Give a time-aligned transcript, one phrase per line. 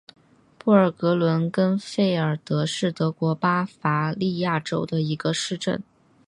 [0.57, 5.83] 布尔格伦根费尔德是德国巴伐利亚州的一个市镇。